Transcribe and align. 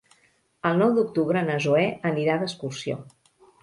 El 0.69 0.79
nou 0.83 0.95
d'octubre 0.95 1.45
na 1.51 1.59
Zoè 1.69 1.87
anirà 2.15 2.43
d'excursió. 2.43 3.03